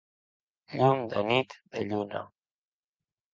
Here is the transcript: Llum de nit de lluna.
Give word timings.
Llum 0.77 1.03
de 1.11 1.23
nit 1.27 1.55
de 1.75 1.85
lluna. 1.91 2.23